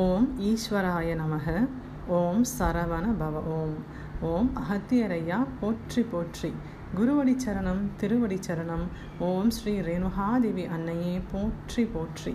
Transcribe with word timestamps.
ஓம் 0.00 0.24
ஈஸ்வராய 0.40 1.10
நமக. 1.16 1.68
ஓம் 2.06 2.44
சரவண 2.58 3.04
பவ 3.20 3.36
ஓம். 3.44 3.76
ஓம் 4.20 4.50
அகத்தியரையா 4.62 5.46
போற்றி 5.60 6.02
போற்றி. 6.02 6.50
குருவடி 6.96 7.34
சரணம் 7.44 7.80
திருவடி 7.96 8.38
சரணம். 8.48 8.84
ஓம் 9.18 9.50
ஸ்ரீ 9.50 9.80
ரேணுகாதேவி 9.80 10.68
அன்னையே 10.68 11.20
போற்றி 11.32 11.84
போற்றி. 11.84 12.34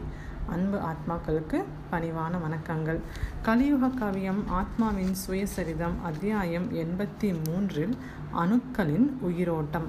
அன்பு 0.54 0.78
ஆத்மாக்களுக்கு 0.88 1.58
பணிவான 1.92 2.34
வணக்கங்கள். 2.46 2.98
கலியுக 3.42 3.90
கவியம் 4.02 4.42
ஆத்மாவின் 4.60 5.14
சுயசரிதம் 5.22 5.96
அத்தியாயம் 6.10 6.68
எண்பத்தி 6.82 7.30
மூன்றில் 7.46 7.94
அணுக்களின் 8.42 9.08
உயிரோட்டம். 9.28 9.88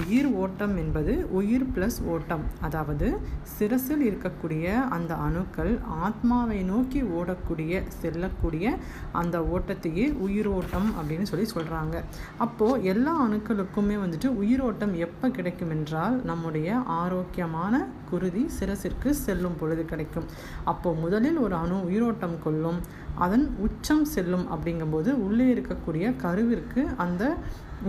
உயிர் 0.00 0.28
ஓட்டம் 0.42 0.74
என்பது 0.76 1.14
உயிர் 1.30 1.66
பிளஸ் 1.74 1.98
ஓட்டம். 2.14 2.44
அதாவது 2.60 3.08
சிரசில் 3.56 4.04
இருக்கக்கூடிய 4.08 4.66
அந்த 4.96 5.14
அணுக்கள் 5.26 5.72
ஆத்மாவை 6.06 6.60
நோக்கி 6.62 7.02
ஓடக்கூடிய 7.18 7.82
செல்லக்கூடிய 8.00 8.74
அந்த 9.12 9.38
ஓட்டத்தையே 9.54 10.06
உயிரோட்டம் 10.28 10.88
அப்படின்னு 10.98 11.28
சொல்லி 11.32 11.48
சொல்கிறாங்க 11.54 11.96
அப்போது 12.38 12.84
எல்லா 12.84 13.14
அணுக்களுக்குமே 13.26 13.98
வந்துட்டு 14.04 14.30
உயிரோட்டம் 14.42 14.94
எப்போ 15.08 15.28
கிடைக்கும் 15.30 15.70
என்றால் 15.70 16.16
நம்முடைய 16.24 16.78
ஆரோக்கியமான 17.00 17.84
குருதி 18.10 18.44
சிரசிற்கு 18.60 19.10
செல்லும் 19.24 19.58
பொழுது 19.60 19.84
கிடைக்கும். 19.92 20.28
அப்போ 20.64 20.92
முதலில் 21.04 21.38
ஒரு 21.38 21.54
அணு 21.54 21.78
உயிரோட்டம் 21.84 22.38
கொள்ளும் 22.42 22.80
அதன் 23.24 23.46
உச்சம் 23.58 24.06
செல்லும் 24.14 24.46
அப்படிங்கும்போது 24.54 25.12
உள்ளே 25.26 25.48
இருக்கக்கூடிய 25.54 26.16
கருவிற்கு 26.16 26.82
அந்த 26.96 27.24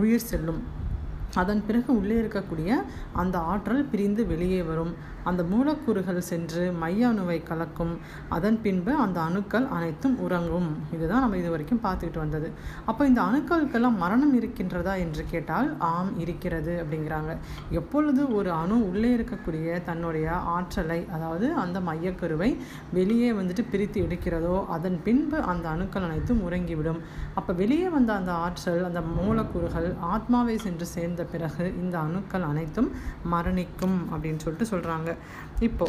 உயிர் 0.01 0.27
செல்லும். 0.31 0.61
அதன் 1.41 1.61
பிறகு 1.67 1.89
உள்ளே 1.99 2.15
இருக்கக்கூடிய 2.21 2.69
அந்த 3.21 3.37
ஆற்றல் 3.51 3.87
பிரிந்து 3.91 4.21
வெளியே 4.31 4.61
வரும். 4.71 4.93
அந்த 5.29 5.41
மூலக்கூறுகள் 5.51 6.19
சென்று 6.29 6.63
மைய 6.81 7.07
அணுவை 7.07 7.37
கலக்கும். 7.49 7.93
அதன் 8.35 8.59
பின்பு 8.65 8.91
அந்த 9.05 9.17
அணுக்கள் 9.27 9.65
அனைத்தும் 9.77 10.15
உறங்கும். 10.25 10.69
இதுதான் 10.95 11.23
நம்ம 11.23 11.37
இது 11.41 11.49
வரைக்கும் 11.53 11.81
பார்த்துக்கிட்டு 11.85 12.21
வந்தது. 12.23 12.49
அப்போ 12.89 13.05
இந்த 13.11 13.21
அணுக்களுக்கெல்லாம் 13.27 13.97
மரணம் 14.03 14.33
இருக்கின்றதா 14.39 14.93
என்று 15.05 15.23
கேட்டால் 15.31 15.69
ஆம் 15.89 16.11
இருக்கிறது 16.25 16.73
அப்படிங்கிறாங்க. 16.83 17.33
எப்பொழுது 17.79 18.21
ஒரு 18.37 18.51
அணு 18.61 18.77
உள்ளே 18.89 19.11
இருக்கக்கூடிய 19.17 19.83
தன்னுடைய 19.89 20.27
ஆற்றலை 20.55 20.99
அதாவது 21.17 21.49
அந்த 21.63 21.79
மையக்கருவை 21.89 22.49
வெளியே 22.97 23.31
வந்துட்டு 23.39 23.65
பிரித்து 23.71 23.99
எடுக்கிறதோ 24.07 24.55
அதன் 24.77 24.97
பின்பு 25.07 25.37
அந்த 25.53 25.67
அணுக்கள் 25.75 26.07
அனைத்தும் 26.09 26.43
உறங்கிவிடும். 26.47 27.01
அப்போ 27.39 27.51
வெளியே 27.63 27.89
வந்த 27.97 28.11
அந்த 28.19 28.31
ஆற்றல் 28.45 28.81
அந்த 28.89 29.03
மூலக்கூறுகள் 29.17 29.89
ஆத்மாவை 30.13 30.57
சென்று 30.67 30.87
சேர்ந்த 30.95 31.21
பிறகு 31.31 31.65
இந்த 31.77 31.95
அணுக்கள் 31.99 32.47
அனைத்தும் 32.47 32.89
மரணிக்கும் 33.31 33.97
அப்படின்னு 34.11 34.43
சொல்லிட்டு 34.43 34.71
சொல்கிறாங்க 34.71 35.11
இப்போ 35.59 35.87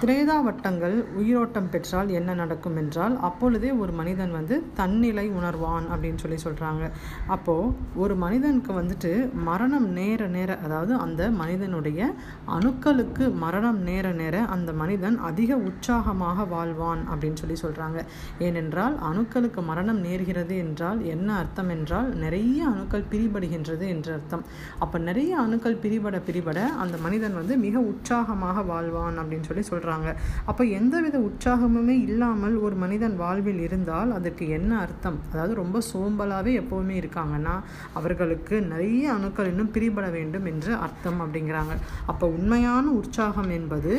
திரேதா 0.00 0.42
வட்டங்கள் 0.42 1.04
உயிரோட்டம் 1.14 1.68
பெற்றால் 1.68 2.08
என்ன 2.08 2.34
நடக்கும் 2.34 2.76
என்றால் 2.76 3.18
அப்பொழுதே 3.20 3.70
ஒரு 3.72 3.92
மனிதன் 3.92 4.30
வந்து 4.30 4.62
தன்னிலை 4.74 5.30
உணர்வான் 5.30 5.86
அப்படின்னு 5.92 6.16
சொல்லி 6.16 6.38
சொல்கிறாங்க 6.44 6.90
அப்போது 7.26 7.72
ஒரு 7.94 8.14
மனிதனுக்கு 8.16 8.72
வந்துட்டு 8.72 9.32
மரணம் 9.32 9.88
நேர 9.88 10.26
நேர 10.26 10.58
அதாவது 10.62 10.94
அந்த 10.96 11.30
மனிதனுடைய 11.30 12.14
அணுக்களுக்கு 12.48 13.34
மரணம் 13.34 13.80
நேர 13.82 14.12
நேர 14.12 14.44
அந்த 14.44 14.72
மனிதன் 14.72 15.18
அதிக 15.18 15.56
உற்சாகமாக 15.56 16.44
வாழ்வான் 16.44 17.02
அப்படின்னு 17.10 17.36
சொல்லி 17.36 17.58
சொல்கிறாங்க 17.62 17.98
ஏனென்றால் 18.38 18.96
அணுக்களுக்கு 19.12 19.62
மரணம் 19.64 20.04
நேர்கிறது 20.04 20.56
என்றால் 20.58 21.04
என்ன 21.04 21.36
அர்த்தம் 21.36 21.68
என்றால் 21.68 22.14
நிறைய 22.16 22.66
அணுக்கள் 22.66 23.06
பிரிபடுகின்றது 23.10 23.88
என்று 23.88 24.12
அர்த்தம். 24.12 24.44
அப்போ 24.78 24.98
நிறைய 24.98 25.40
அணுக்கள் 25.40 25.78
பிரிபட 25.82 26.22
பிரிபட 26.26 26.58
அந்த 26.78 26.96
மனிதன் 26.96 27.34
வந்து 27.34 27.56
மிக 27.56 27.78
உற்சாகமாக 27.80 28.62
வாழ்வான் 28.62 29.18
அப்படின்னு 29.18 29.42
சொல்லி 29.42 29.62
சொல்கிறாங்க 29.62 29.88
சொல்கிறாங்க 29.90 30.10
அப்போ 30.46 30.62
எந்தவித 30.78 31.16
உற்சாகமுமே 31.18 31.96
இல்லாமல் 32.08 32.56
ஒரு 32.58 32.76
மனிதன் 32.76 33.16
வாழ்வில் 33.16 33.60
இருந்தால் 33.60 34.10
அதற்கு 34.12 34.44
என்ன 34.48 34.72
அர்த்தம்? 34.78 35.18
அதாவது 35.32 35.54
ரொம்ப 35.54 35.78
சோம்பலாகவே 35.92 36.52
எப்போவுமே 36.62 36.96
இருக்காங்கன்னா 37.02 37.54
அவர்களுக்கு 37.94 38.56
நிறைய 38.72 39.12
அணுக்கள் 39.12 39.50
இன்னும் 39.52 39.72
பிரிபட 39.74 40.06
வேண்டும் 40.10 40.44
என்று 40.44 40.72
அர்த்தம் 40.86 41.20
அப்படிங்கிறாங்க. 41.20 41.76
அப்போ 42.06 42.26
உண்மையான 42.26 42.86
உற்சாகம் 42.90 43.50
என்பது 43.50 43.94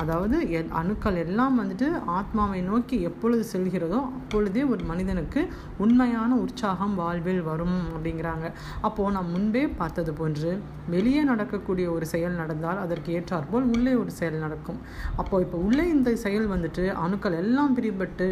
அதாவது 0.00 0.36
அணுக்கள் 0.80 1.18
எல்லாம் 1.24 1.58
வந்துட்டு 1.60 1.88
ஆத்மாவை 2.18 2.60
நோக்கி 2.70 2.96
எப்பொழுது 3.08 3.44
செல்கிறதோ 3.52 3.98
அப்பொழுதே 4.18 4.62
ஒரு 4.72 4.82
மனிதனுக்கு 4.90 5.40
உண்மையான 5.84 6.30
உற்சாகம் 6.44 6.94
வாழ்வில் 7.00 7.42
வரும் 7.50 7.78
அப்படிங்கிறாங்க. 7.92 8.46
அப்போது 8.88 9.14
நாம் 9.16 9.32
முன்பே 9.34 9.64
பார்த்தது 9.80 10.14
போன்று 10.20 10.50
வெளியே 10.94 11.22
நடக்கக்கூடிய 11.32 11.86
ஒரு 11.96 12.06
செயல் 12.14 12.40
நடந்தால் 12.42 12.82
அதற்கு 12.86 13.12
ஏற்றாற்போல் 13.18 13.70
உள்ளே 13.74 13.94
ஒரு 14.02 14.12
செயல் 14.20 14.42
நடக்கும். 14.46 14.80
அப்போது 15.20 15.44
இப்போ 15.46 15.60
உள்ளே 15.68 15.86
இந்த 15.96 16.10
செயல் 16.24 16.48
வந்துட்டு 16.54 16.84
அணுக்கள் 17.04 17.40
எல்லாம் 17.44 17.76
பிரிபட்டு 17.78 18.28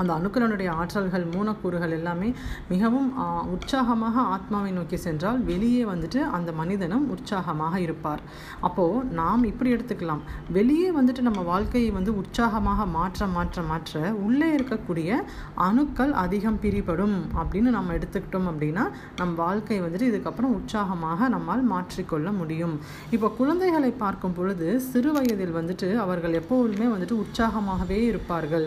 அந்த 0.00 0.10
அணுக்களினுடைய 0.18 0.68
ஆற்றல்கள் 0.80 1.26
மூலக்கூறுகள் 1.34 1.94
எல்லாமே 1.98 2.28
மிகவும் 2.72 3.08
உற்சாகமாக 3.54 4.16
ஆத்மாவை 4.34 4.70
நோக்கி 4.78 4.98
சென்றால் 5.06 5.40
வெளியே 5.50 5.82
வந்துட்டு 5.92 6.20
அந்த 6.36 6.50
மனிதனும் 6.60 7.06
உற்சாகமாக 7.14 7.74
இருப்பார். 7.86 8.22
அப்போது 8.68 9.04
நாம் 9.20 9.48
இப்படி 9.50 9.70
எடுத்துக்கலாம். 9.76 10.22
வெளியே 10.58 10.88
வந்துட்டு 10.98 11.22
நம்ம 11.28 11.42
வாழ்க்கையை 11.52 11.90
வந்து 11.98 12.12
உற்சாகமாக 12.22 12.86
மாற்ற 12.96 13.26
மாற்ற 13.36 13.62
மாற்ற 13.70 14.12
உள்ளே 14.26 14.48
இருக்கக்கூடிய 14.56 15.10
அணுக்கள் 15.68 16.12
அதிகம் 16.24 16.58
பிரிபடும் 16.64 17.16
அப்படின்னு 17.40 17.70
நம்ம 17.78 17.94
எடுத்துக்கிட்டோம் 17.98 18.48
அப்படின்னா 18.50 18.84
நம் 19.20 19.34
வாழ்க்கை 19.42 19.78
வந்துட்டு 19.84 20.10
இதுக்கப்புறம் 20.10 20.54
உற்சாகமாக 20.58 21.28
நம்மால் 21.34 21.64
மாற்றிக்கொள்ள 21.72 22.28
முடியும். 22.40 22.74
இப்போ 23.14 23.28
குழந்தைகளை 23.40 23.90
பார்க்கும் 24.04 24.36
பொழுது 24.38 24.68
சிறு 24.90 25.10
வயதில் 25.16 25.56
வந்துட்டு 25.58 25.88
அவர்கள் 26.04 26.38
எப்போதுமே 26.40 26.86
வந்துட்டு 26.94 27.16
உற்சாகமாகவே 27.24 27.98
இருப்பார்கள். 28.10 28.66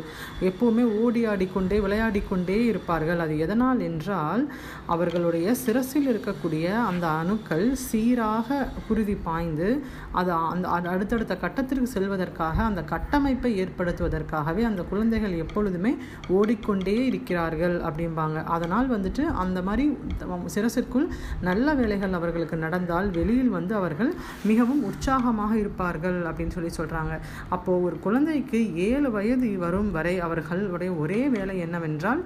எப்போவுமே 0.49 0.85
ஓடி 1.03 1.16
ஆடிக்கொண்டே 1.31 1.78
விளையாடிக்கொண்டே 1.85 2.57
இருப்பார்கள். 2.72 3.22
அது 3.25 3.33
எதனால் 3.45 3.81
என்றால் 3.89 4.44
அவர்களுடைய 4.95 5.47
சிரசில் 5.63 6.09
இருக்கக்கூடிய 6.11 6.66
அந்த 6.89 7.05
அணுக்கள் 7.22 7.66
சீராக 7.88 8.59
குருதி 8.88 9.16
பாய்ந்து 9.27 9.69
அது 10.19 10.31
அந்த 10.53 10.67
அடுத்தடுத்த 10.94 11.38
கட்டத்திற்கு 11.44 11.89
செல்வதற்காக 11.95 12.57
அந்த 12.69 12.81
கட்டமைப்பை 12.94 13.51
ஏற்படுத்துவதற்காகவே 13.63 14.63
அந்த 14.69 14.81
குழந்தைகள் 14.91 15.35
எப்பொழுதுமே 15.44 15.94
ஓடிக்கொண்டே 16.38 16.97
இருக்கிறார்கள் 17.09 17.75
அப்படிம்பாங்க. 17.89 18.38
அதனால் 18.56 18.91
வந்துட்டு 18.95 19.25
அந்த 19.44 19.59
மாதிரி 19.67 19.85
சிரசிற்குள் 20.56 21.07
நல்ல 21.50 21.73
வேலைகள் 21.79 22.17
அவர்களுக்கு 22.19 22.57
நடந்தால் 22.66 23.09
வெளியில் 23.17 23.53
வந்து 23.57 23.73
அவர்கள் 23.75 24.11
மிகவும் 24.50 24.83
உற்சாகமாக 24.89 25.53
இருப்பார்கள் 25.63 26.19
அப்படின்னு 26.29 26.56
சொல்லி 26.57 26.72
சொல்கிறாங்க 26.77 27.13
அப்போது 27.56 27.83
ஒரு 27.88 27.97
குழந்தைக்கு 28.06 28.59
ஏழு 28.88 29.09
வயது 29.11 29.50
வரும் 29.66 29.91
வரை 29.97 30.13
அவர்களுடைய 30.27 30.91
ஒரே 31.07 31.22
வேலை 31.35 31.56
என்னவென்றால் 31.66 32.23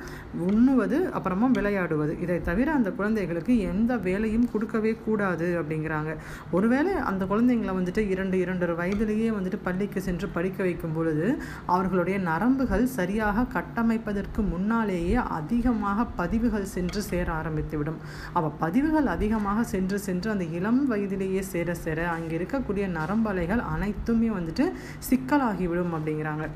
உண்ணுவது 0.49 0.99
அப்புறமா 1.17 1.49
விளையாடுவது. 1.57 2.13
இதை 2.23 2.37
தவிர 2.49 2.67
அந்த 2.79 2.89
குழந்தைகளுக்கு 2.99 3.53
எந்த 3.71 3.91
வேலையும் 4.07 4.47
கொடுக்கவே 4.53 4.93
கூடாது 5.05 5.47
அப்படிங்கிறாங்க. 5.59 6.11
ஒருவேளை 6.57 6.93
அந்த 7.09 7.23
குழந்தைங்களை 7.31 7.73
வந்துட்டு 7.77 8.03
இரண்டு 8.13 8.37
இரண்டரை 8.43 8.75
வயதிலேயே 8.81 9.29
வந்துட்டு 9.37 9.59
பள்ளிக்கு 9.67 9.99
சென்று 10.07 10.27
படிக்க 10.35 10.59
வைக்கும் 10.67 10.95
பொழுது 10.95 11.27
அவர்களுடைய 11.75 12.17
நரம்புகள் 12.29 12.85
சரியாக 12.97 13.45
கட்டமைப்பதற்கு 13.55 14.43
முன்னாலேயே 14.53 15.17
அதிகமாக 15.39 16.07
பதிவுகள் 16.21 16.71
சென்று 16.75 17.03
சேர 17.11 17.27
ஆரம்பித்துவிடும். 17.39 17.99
அப்போ 18.35 18.49
பதிவுகள் 18.63 19.09
அதிகமாக 19.15 19.67
சென்று 19.73 19.99
சென்று 20.07 20.29
அந்த 20.35 20.47
இளம் 20.59 20.81
வயதிலேயே 20.93 21.43
சேர 21.53 21.75
சேர 21.85 22.09
அங்கே 22.15 22.35
இருக்கக்கூடிய 22.39 22.87
நரம்பலைகள் 22.99 23.63
அனைத்துமே 23.75 24.31
வந்துட்டு 24.39 24.67
சிக்கலாகிவிடும் 25.09 25.95
அப்படிங்கிறாங்க. 25.97 26.47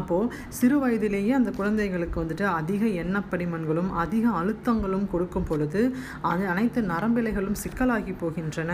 அப்போது 0.00 0.30
சிறு 0.58 0.78
வயதிலேயே 0.82 1.32
அந்த 1.38 1.50
குழந்தைகளுக்கு 1.58 2.16
வந்துட்டு 2.22 2.46
அதிக 2.60 2.84
எண்ணப்படிமன்களும் 3.02 3.90
அதிக 4.02 4.24
அழுத்தங்களும் 4.40 5.06
கொடுக்கும் 5.12 5.48
பொழுது 5.48 5.82
அது 6.30 6.42
அனைத்து 6.52 6.80
நரம்பிலைகளும் 6.92 7.58
சிக்கலாகி 7.64 8.14
போகின்றன. 8.22 8.72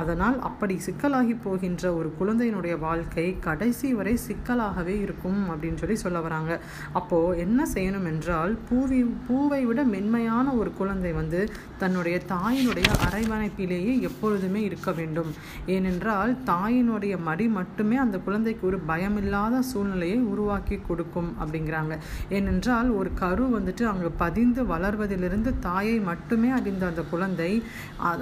அதனால் 0.00 0.38
அப்படி 0.48 0.74
சிக்கலாகி 0.86 1.36
போகின்ற 1.46 1.92
ஒரு 1.98 2.08
குழந்தையினுடைய 2.20 2.74
வாழ்க்கை 2.78 3.26
கடைசி 3.48 3.88
வரை 3.98 4.14
சிக்கலாகவே 4.28 4.96
இருக்கும் 5.06 5.40
அப்படின்னு 5.50 5.80
சொல்லி 5.82 5.96
சொல்ல 6.04 6.20
வராங்க. 6.20 6.52
அப்போது 7.00 7.38
என்ன 7.44 7.66
செய்யணும் 7.74 8.08
என்றால் 8.12 8.54
பூவி 8.70 9.00
பூவை 9.28 9.60
விட 9.64 9.80
மென்மையான 9.94 10.46
ஒரு 10.60 10.72
குழந்தை 10.80 11.12
வந்து 11.12 11.40
தன்னுடைய 11.78 12.16
தாயினுடைய 12.32 12.88
அரைவணைப்பிலேயே 13.06 13.94
எப்பொழுதுமே 14.08 14.62
இருக்க 14.68 14.90
வேண்டும். 14.92 15.30
ஏனென்றால் 15.76 16.32
தாயினுடைய 16.52 17.14
மடி 17.28 17.48
மட்டுமே 17.58 17.96
அந்த 17.96 18.16
குழந்தைக்கு 18.18 18.66
ஒரு 18.66 18.80
பயமில்லாத 18.90 19.60
சூழ்நிலையை 19.70 20.18
உருவாக்கி 20.32 20.60
உருவாக்கி 20.62 20.86
கொடுக்கும் 20.88 21.30
அப்படிங்கிறாங்க. 21.40 21.94
ஏனென்றால் 22.36 22.88
ஒரு 22.98 23.10
கரு 23.22 23.44
வந்துட்டு 23.54 23.84
அங்கு 23.90 24.08
பதிந்து 24.22 24.60
வளர்வதிலிருந்து 24.72 25.50
தாயை 25.66 25.96
மட்டுமே 26.10 26.48
அறிந்த 26.58 26.84
அந்த 26.90 27.02
குழந்தை 27.12 27.50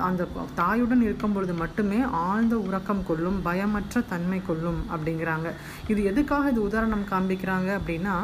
அந்த 0.08 0.22
தாயுடன் 0.60 1.02
இருக்கும் 1.06 1.34
பொழுது 1.34 1.54
மட்டுமே 1.62 2.00
ஆழ்ந்த 2.26 2.54
உறக்கம் 2.66 3.04
கொள்ளும் 3.08 3.38
பயமற்ற 3.48 4.02
தன்மை 4.12 4.40
கொள்ளும் 4.48 4.80
அப்படிங்கிறாங்க. 4.94 5.48
இது 5.92 6.00
எதுக்காக 6.10 6.52
இது 6.52 6.60
உதாரணம் 6.68 7.04
காண்பிக்கிறாங்க 7.12 7.70
அப்படின்னா 7.78 8.14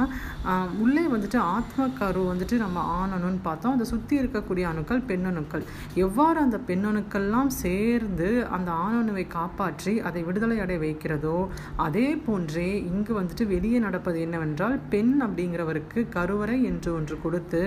உள்ளே 0.84 1.04
வந்துட்டு 1.14 1.38
ஆத்ம 1.54 1.88
கரு 2.00 2.22
வந்துட்டு 2.32 2.58
நம்ம 2.64 2.78
ஆணணுன்னு 3.00 3.42
பார்த்தோம். 3.48 3.76
அதை 3.76 3.86
சுற்றி 3.92 4.14
இருக்கக்கூடிய 4.22 4.64
அணுக்கள் 4.72 5.06
பெண்ணணுக்கள். 5.10 5.66
எவ்வாறு 6.06 6.38
அந்த 6.46 6.58
பெண்ணணுக்கள்லாம் 6.70 7.52
சேர்ந்து 7.64 8.30
அந்த 8.56 8.70
ஆணணுவை 8.86 9.26
காப்பாற்றி 9.36 9.94
அதை 10.08 10.20
விடுதலை 10.30 10.58
அடைய 10.64 10.80
வைக்கிறதோ 10.86 11.38
அதே 11.86 12.08
போன்றே 12.26 12.70
இங்கு 12.90 13.12
வந்துட்டு 13.20 13.44
வெளியே 13.54 13.78
நடப்பது 14.06 14.26
என்னவென்றால் 14.26 14.74
பெண் 14.92 15.14
அப்படிங்கிறவருக்கு 15.24 16.00
கருவறை 16.16 16.56
என்று 16.68 16.90
ஒன்று 16.96 17.14
கொடுத்து 17.22 17.60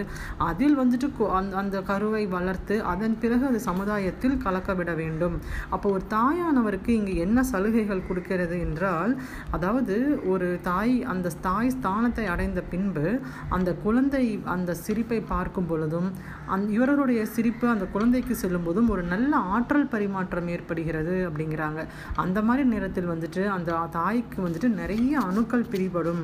அதில் 0.49 0.77
வந்துட்டு 0.79 1.07
அந்த 1.61 1.77
கருவை 1.89 2.21
வளர்த்து 2.35 2.75
அதன் 2.91 3.17
பிறகு 3.21 3.43
அது 3.49 3.59
சமுதாயத்தில் 3.69 4.37
கலக்க 4.45 4.73
விட 4.79 4.91
வேண்டும். 5.01 5.35
அப்போ 5.75 5.87
ஒரு 5.95 6.03
தாயானவருக்கு 6.15 6.91
இங்கு 6.99 7.13
என்ன 7.25 7.43
சலுகைகள் 7.51 8.05
கொடுக்கிறது 8.09 8.55
என்றால் 8.67 9.13
அதாவது 9.55 9.95
ஒரு 10.33 10.47
தாய் 10.69 10.95
அந்த 11.13 11.33
தாய் 11.47 11.73
ஸ்தானத்தை 11.77 12.25
அடைந்த 12.33 12.61
பின்பு 12.73 13.05
அந்த 13.57 13.69
குழந்தை 13.85 14.23
அந்த 14.55 14.77
சிரிப்பை 14.85 15.19
பார்க்கும் 15.33 15.69
பொழுதும் 15.71 16.09
அந் 16.55 16.65
இவருடைய 16.77 17.21
சிரிப்பு 17.35 17.65
அந்த 17.73 17.87
குழந்தைக்கு 17.95 18.35
செல்லும் 18.43 18.65
போதும் 18.67 18.91
ஒரு 18.95 19.03
நல்ல 19.13 19.33
ஆற்றல் 19.55 19.91
பரிமாற்றம் 19.95 20.51
ஏற்படுகிறது 20.55 21.15
அப்படிங்கிறாங்க. 21.27 21.81
அந்த 22.23 22.39
மாதிரி 22.47 22.63
நேரத்தில் 22.73 23.11
வந்துட்டு 23.13 23.43
அந்த 23.57 23.77
தாய்க்கு 23.99 24.39
வந்துட்டு 24.47 24.69
நிறைய 24.81 25.13
அணுக்கள் 25.29 25.69
பிரிபடும் 25.73 26.23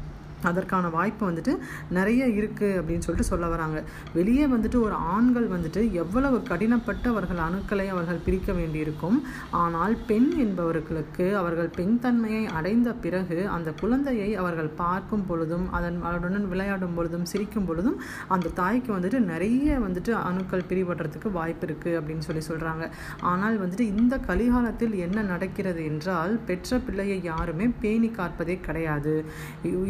அதற்கான 0.49 0.89
வாய்ப்பு 0.97 1.23
வந்துட்டு 1.29 1.53
நிறைய 1.97 2.21
இருக்குது 2.39 2.77
அப்படின்னு 2.79 3.05
சொல்லிட்டு 3.05 3.29
சொல்ல 3.31 3.47
வராங்க. 3.53 3.79
வெளியே 4.17 4.45
வந்துட்டு 4.53 4.77
ஒரு 4.87 4.95
ஆண்கள் 5.15 5.47
வந்துட்டு 5.53 5.83
எவ்வளவு 6.01 6.37
கடினப்பட்டு 6.49 7.07
அவர்கள் 7.13 7.41
அணுக்களை 7.47 7.87
அவர்கள் 7.93 8.23
பிரிக்க 8.25 8.51
வேண்டியிருக்கும். 8.59 9.17
ஆனால் 9.63 9.95
பெண் 10.09 10.29
என்பவர்களுக்கு 10.45 11.27
அவர்கள் 11.41 11.71
பெண் 11.79 11.97
தன்மையை 12.05 12.43
அடைந்த 12.59 12.89
பிறகு 13.05 13.39
அந்த 13.55 13.69
குழந்தையை 13.81 14.29
அவர்கள் 14.41 14.71
பார்க்கும் 14.81 15.25
பொழுதும் 15.29 15.65
அதன் 15.79 15.99
அவருடன் 16.09 16.47
விளையாடும் 16.53 16.95
பொழுதும் 16.97 17.27
சிரிக்கும் 17.31 17.67
பொழுதும் 17.69 17.97
அந்த 18.35 18.53
தாய்க்கு 18.61 18.91
வந்துட்டு 18.97 19.19
நிறைய 19.31 19.79
வந்துட்டு 19.85 20.11
அணுக்கள் 20.29 20.67
பிரிபடுறதுக்கு 20.69 21.31
வாய்ப்பு 21.39 21.65
இருக்குது 21.67 21.97
அப்படின்னு 21.99 22.25
சொல்லி 22.27 22.43
சொல்கிறாங்க 22.49 22.85
ஆனால் 23.31 23.57
வந்துட்டு 23.63 23.85
இந்த 24.01 24.15
கலிகாலத்தில் 24.29 24.95
என்ன 25.05 25.23
நடக்கிறது 25.31 25.81
என்றால் 25.91 26.33
பெற்ற 26.47 26.79
பிள்ளையை 26.85 27.17
யாருமே 27.29 27.65
பேணி 27.81 28.09
காப்பதே 28.17 28.55
கிடையாது. 28.67 29.13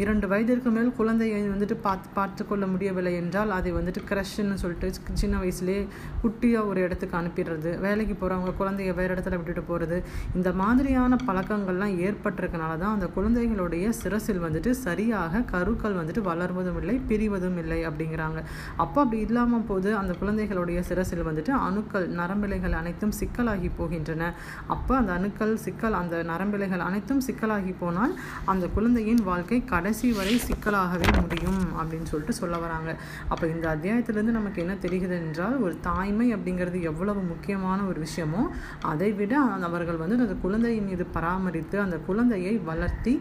இரண்டு 0.02 0.26
வயது 0.30 0.41
வயதிற்கு 0.42 0.70
மேல் 0.74 0.88
குழந்தையை 0.98 1.40
வந்துட்டு 1.50 1.74
பார்த்து 1.84 2.08
பார்த்து 2.16 2.42
கொள்ள 2.46 2.64
முடியவில்லை 2.70 3.10
என்றால் 3.18 3.50
அதை 3.56 3.70
வந்துட்டு 3.76 4.00
க்ரஷ்ன்னு 4.08 4.56
சொல்லிட்டு 4.62 4.88
சின்ன 5.20 5.34
வயசுலேயே 5.42 5.82
குட்டியாக 6.22 6.70
ஒரு 6.70 6.78
இடத்துக்கு 6.86 7.14
அனுப்பிடுறது. 7.18 7.70
வேலைக்கு 7.84 8.14
போகிறவங்க 8.14 8.52
குழந்தைய 8.60 8.92
வேறு 8.98 9.12
இடத்துல 9.14 9.36
விட்டுட்டு 9.40 9.62
போகிறது 9.68 9.96
இந்த 10.38 10.52
மாதிரியான 10.60 11.18
பழக்கங்கள்லாம் 11.28 11.94
ஏற்பட்டிருக்கனால 12.06 12.72
தான் 12.82 12.94
அந்த 12.96 13.08
குழந்தைகளுடைய 13.16 13.92
சிரசில் 14.00 14.42
வந்துட்டு 14.46 14.72
சரியாக 14.86 15.42
கருக்கள் 15.52 15.98
வந்துட்டு 16.00 16.24
வளர்வதும் 16.30 16.80
இல்லை 16.82 16.96
பிரிவதும் 17.10 17.60
இல்லை 17.62 17.80
அப்படிங்கிறாங்க. 17.90 18.42
அப்போ 18.84 18.98
அப்படி 19.04 19.20
இல்லாமல் 19.26 19.66
போது 19.70 19.92
அந்த 20.00 20.14
குழந்தைகளுடைய 20.22 20.82
சிரசில் 20.90 21.24
வந்துட்டு 21.30 21.54
அணுக்கள் 21.68 22.08
நரம்பிலைகள் 22.22 22.76
அனைத்தும் 22.80 23.14
சிக்கலாகி 23.20 23.72
போகின்றன. 23.80 24.32
அப்போ 24.76 24.92
அந்த 25.02 25.12
அணுக்கள் 25.20 25.54
சிக்கல் 25.66 25.98
அந்த 26.02 26.24
நரம்பிலைகள் 26.32 26.84
அனைத்தும் 26.88 27.24
சிக்கலாகி 27.28 27.74
போனால் 27.84 28.16
அந்த 28.54 28.64
குழந்தையின் 28.76 29.24
வாழ்க்கை 29.30 29.60
கடைசி 29.74 30.08
வரை 30.18 30.30
சிக்கலாகவே 30.46 31.08
முடியும் 31.20 31.62
அப்படின்னு 31.78 32.08
சொல்லிட்டு 32.10 32.34
சொல்ல 32.40 32.56
வராங்க. 32.64 32.90
அப்போ 33.32 33.44
இந்த 33.54 33.66
அத்தியாயத்திலேருந்து 33.74 34.36
நமக்கு 34.38 34.62
என்ன 34.64 34.74
தெரிகிறது 34.84 35.16
என்றால் 35.24 35.56
ஒரு 35.64 35.74
தாய்மை 35.88 36.26
அப்படிங்கிறது 36.34 36.80
எவ்வளவு 36.90 37.20
முக்கியமான 37.32 37.78
ஒரு 37.82 37.98
விஷயமோ 38.06 38.42
அதை 38.92 39.10
விட 39.12 39.34
அவர்கள் 39.68 40.00
வந்து 40.02 40.18
அந்த 40.26 40.36
குழந்தையின் 40.44 40.88
மீது 40.90 41.06
பராமரித்து 41.16 41.76
அந்த 41.80 41.96
குழந்தையை 42.08 42.54
வளர்த்தி 42.70 43.14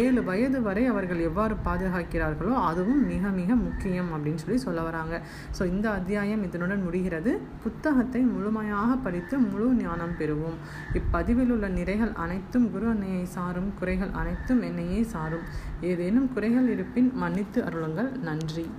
ஏழு 0.00 0.20
வயது 0.28 0.58
வரை 0.62 0.84
அவர்கள் 0.86 1.20
எவ்வாறு 1.28 1.54
பாதுகாக்கிறார்களோ 1.68 2.54
அதுவும் 2.70 3.02
மிக 3.06 3.30
மிக 3.40 3.54
முக்கியம் 3.54 4.10
அப்படின்னு 4.14 4.42
சொல்லி 4.44 4.58
சொல்ல 4.66 4.80
வராங்க. 4.82 5.14
ஸோ 5.58 5.62
இந்த 5.74 5.86
அத்தியாயம் 5.90 6.42
இதனுடன் 6.48 6.84
முடிகிறது. 6.86 7.32
புத்தகத்தை 7.62 8.22
முழுமையாக 8.34 8.96
படித்து 9.06 9.38
முழு 9.38 9.66
ஞானம் 9.82 10.14
பெறுவோம். 10.20 10.58
இப்பதிவில் 11.00 11.52
உள்ள 11.54 11.68
நிறைகள் 11.68 12.12
அனைத்தும் 12.24 12.70
குரு 12.70 12.88
அன்னையை 12.88 13.24
சாரும் 13.36 13.70
குறைகள் 13.78 14.12
அனைத்தும் 14.20 14.62
என்னையே 14.62 15.02
சாரும். 15.14 15.44
ஏதேனும் 15.80 16.28
குறைகள் 16.34 16.57
இருப்பின் 16.66 17.10
மன்னித்து 17.14 17.64
அருளுங்கள். 17.64 18.10
நன்றி. 18.22 18.70